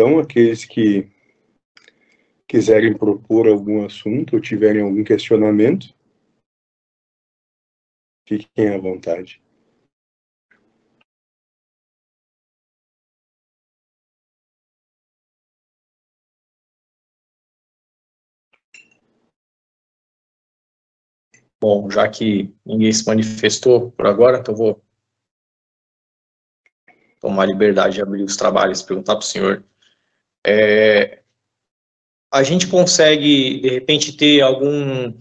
então, 0.00 0.18
aqueles 0.18 0.64
que 0.64 1.10
quiserem 2.48 2.96
propor 2.96 3.46
algum 3.46 3.84
assunto 3.84 4.36
ou 4.36 4.40
tiverem 4.40 4.80
algum 4.80 5.04
questionamento, 5.04 5.94
fiquem 8.26 8.70
à 8.74 8.78
vontade. 8.78 9.42
Bom, 21.60 21.90
já 21.90 22.08
que 22.08 22.56
ninguém 22.64 22.90
se 22.90 23.04
manifestou 23.04 23.92
por 23.92 24.06
agora, 24.06 24.38
então 24.38 24.56
vou 24.56 24.82
tomar 27.20 27.44
liberdade 27.44 27.96
de 27.96 28.02
abrir 28.02 28.22
os 28.22 28.34
trabalhos, 28.34 28.80
perguntar 28.80 29.16
para 29.16 29.24
o 29.24 29.26
senhor. 29.26 29.69
É, 30.50 31.22
a 32.32 32.42
gente 32.42 32.66
consegue, 32.66 33.60
de 33.60 33.68
repente, 33.68 34.16
ter 34.16 34.40
algum, 34.40 35.12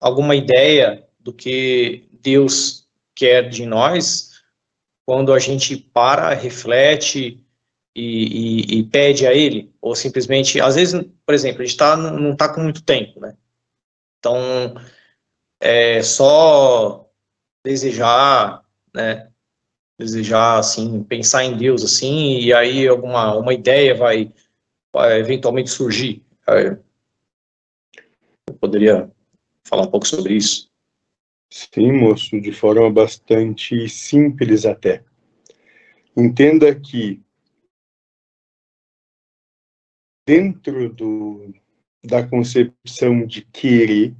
alguma 0.00 0.34
ideia 0.34 1.06
do 1.18 1.32
que 1.32 2.08
Deus 2.20 2.88
quer 3.14 3.48
de 3.48 3.66
nós 3.66 4.30
quando 5.06 5.32
a 5.32 5.38
gente 5.38 5.76
para, 5.76 6.34
reflete 6.34 7.44
e, 7.94 8.74
e, 8.74 8.78
e 8.78 8.84
pede 8.84 9.26
a 9.26 9.34
Ele? 9.34 9.72
Ou 9.80 9.94
simplesmente, 9.94 10.60
às 10.60 10.76
vezes, 10.76 11.04
por 11.26 11.34
exemplo, 11.34 11.62
a 11.62 11.64
gente 11.64 11.76
tá, 11.76 11.96
não 11.96 12.32
está 12.32 12.48
com 12.52 12.62
muito 12.62 12.82
tempo, 12.82 13.20
né? 13.20 13.36
Então, 14.18 14.74
é 15.60 16.02
só 16.02 17.08
desejar, 17.64 18.62
né? 18.94 19.30
Desejar, 19.98 20.58
assim, 20.58 21.02
pensar 21.04 21.44
em 21.44 21.56
Deus, 21.56 21.84
assim, 21.84 22.38
e 22.38 22.54
aí 22.54 22.88
alguma 22.88 23.36
uma 23.36 23.52
ideia 23.52 23.94
vai, 23.94 24.24
vai 24.26 24.34
eventualmente 25.18 25.70
surgir. 25.70 26.24
Eu 28.46 28.54
poderia 28.60 29.10
falar 29.64 29.82
um 29.82 29.90
pouco 29.90 30.06
sobre 30.06 30.34
isso? 30.34 30.70
Sim, 31.52 31.92
moço, 31.92 32.40
de 32.40 32.52
forma 32.52 32.90
bastante 32.90 33.88
simples 33.88 34.64
até. 34.64 35.04
Entenda 36.16 36.74
que 36.78 37.22
dentro 40.26 40.92
do, 40.92 41.52
da 42.04 42.26
concepção 42.26 43.26
de 43.26 43.42
querer, 43.42 44.14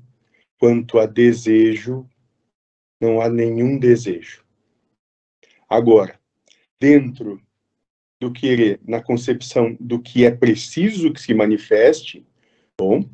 quanto 0.59 0.98
a 0.98 1.06
desejo, 1.06 2.09
não 3.00 3.20
há 3.20 3.28
nenhum 3.28 3.78
desejo. 3.78 4.44
Agora, 5.69 6.20
dentro 6.81 7.41
do 8.20 8.30
querer, 8.30 8.80
na 8.86 9.02
concepção 9.02 9.76
do 9.80 9.98
que 10.00 10.24
é 10.24 10.30
preciso 10.30 11.12
que 11.12 11.20
se 11.20 11.32
manifeste, 11.32 12.26
bom, 12.78 13.04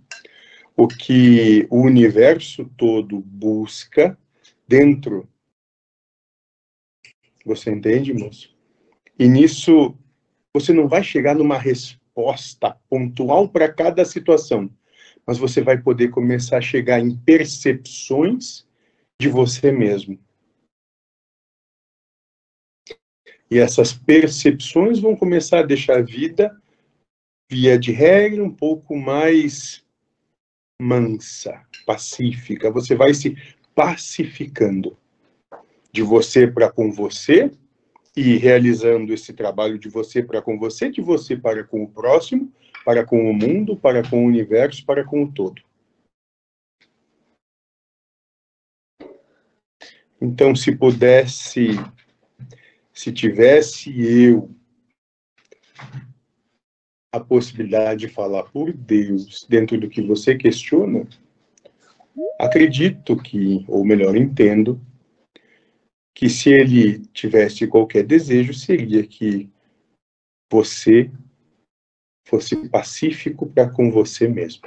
o 0.76 0.88
que 0.88 1.66
o 1.70 1.80
universo 1.80 2.64
todo 2.76 3.20
busca 3.20 4.18
dentro. 4.66 5.28
Você 7.44 7.70
entende, 7.70 8.12
moço? 8.12 8.54
E 9.18 9.28
nisso, 9.28 9.96
você 10.52 10.72
não 10.72 10.88
vai 10.88 11.02
chegar 11.02 11.34
numa 11.34 11.56
resposta 11.56 12.76
pontual 12.88 13.48
para 13.48 13.72
cada 13.72 14.04
situação 14.04 14.70
mas 15.26 15.38
você 15.38 15.60
vai 15.60 15.76
poder 15.76 16.08
começar 16.08 16.58
a 16.58 16.62
chegar 16.62 17.00
em 17.00 17.16
percepções 17.16 18.64
de 19.20 19.28
você 19.28 19.72
mesmo. 19.72 20.18
E 23.50 23.58
essas 23.58 23.92
percepções 23.92 24.98
vão 24.98 25.14
começar 25.14 25.60
a 25.60 25.66
deixar 25.66 25.98
a 25.98 26.02
vida, 26.02 26.56
via 27.50 27.78
de 27.78 27.92
regra, 27.92 28.42
um 28.42 28.50
pouco 28.50 28.96
mais 28.96 29.84
mansa, 30.80 31.62
pacífica. 31.86 32.70
Você 32.70 32.94
vai 32.94 33.14
se 33.14 33.36
pacificando 33.74 34.96
de 35.92 36.02
você 36.02 36.46
para 36.46 36.70
com 36.70 36.90
você 36.90 37.50
e 38.16 38.36
realizando 38.36 39.12
esse 39.12 39.32
trabalho 39.32 39.78
de 39.78 39.88
você 39.88 40.22
para 40.22 40.42
com 40.42 40.58
você, 40.58 40.90
de 40.90 41.00
você 41.00 41.36
para 41.36 41.62
com 41.62 41.82
o 41.82 41.88
próximo, 41.88 42.52
para 42.84 43.04
com 43.04 43.30
o 43.30 43.34
mundo, 43.34 43.76
para 43.76 44.08
com 44.08 44.24
o 44.24 44.26
universo, 44.26 44.84
para 44.84 45.04
com 45.04 45.22
o 45.22 45.32
todo. 45.32 45.62
Então, 50.20 50.54
se 50.56 50.74
pudesse, 50.74 51.68
se 52.96 53.12
tivesse 53.12 53.92
eu 54.00 54.50
a 57.12 57.20
possibilidade 57.20 58.06
de 58.06 58.08
falar 58.08 58.44
por 58.44 58.72
Deus 58.72 59.46
dentro 59.48 59.78
do 59.78 59.88
que 59.88 60.00
você 60.00 60.34
questiona, 60.34 61.06
acredito 62.40 63.16
que, 63.16 63.64
ou 63.68 63.84
melhor, 63.84 64.16
entendo, 64.16 64.80
que 66.14 66.30
se 66.30 66.50
ele 66.50 67.00
tivesse 67.08 67.66
qualquer 67.66 68.02
desejo, 68.02 68.54
seria 68.54 69.06
que 69.06 69.50
você 70.50 71.10
fosse 72.26 72.68
pacífico 72.70 73.46
para 73.46 73.68
com 73.68 73.90
você 73.90 74.26
mesmo. 74.26 74.62